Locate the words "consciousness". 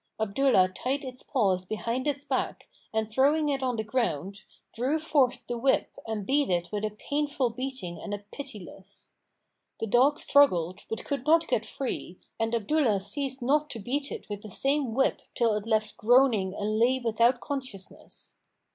17.39-18.37